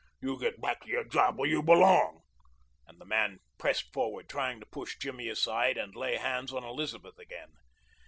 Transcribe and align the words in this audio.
You 0.19 0.39
get 0.39 0.59
back 0.59 0.79
on 0.81 0.87
your 0.87 1.03
job, 1.03 1.37
where 1.37 1.47
you 1.47 1.61
belong," 1.61 2.23
and 2.87 2.99
the 2.99 3.05
man 3.05 3.37
pressed 3.59 3.93
forward 3.93 4.27
trying 4.27 4.59
to 4.59 4.65
push 4.65 4.97
Jimmy 4.97 5.29
aside 5.29 5.77
and 5.77 5.95
lay 5.95 6.17
hands 6.17 6.51
on 6.51 6.63
Elizabeth 6.63 7.19
again. 7.19 7.53